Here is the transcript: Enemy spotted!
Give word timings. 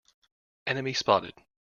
Enemy 0.65 0.93
spotted! 0.93 1.35